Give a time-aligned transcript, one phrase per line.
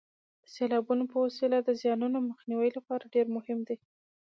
[0.41, 3.77] د سیلابونو په وسیله د زیانونو مخنیوي لپاره ډېر مهم دي.